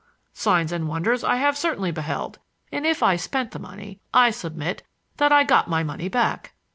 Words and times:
Signs 0.33 0.71
and 0.71 0.87
wonders 0.87 1.23
I 1.23 1.35
have 1.35 1.55
certainly 1.55 1.91
beheld, 1.91 2.39
and 2.71 2.87
if 2.87 3.03
I 3.03 3.17
spent 3.17 3.51
the 3.51 3.59
money 3.59 3.99
I 4.11 4.31
submit 4.31 4.81
that 5.17 5.31
I 5.31 5.43
got 5.43 5.69
my 5.69 5.83
money 5.83 6.09
back." 6.09 6.55